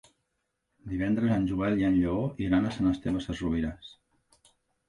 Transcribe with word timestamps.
Divendres 0.93 1.33
en 1.35 1.45
Joel 1.51 1.77
i 1.83 1.87
en 1.89 1.97
Lleó 1.99 2.23
iran 2.47 2.65
a 2.65 2.73
Sant 2.79 2.91
Esteve 2.95 3.23
Sesrovires. 3.27 3.93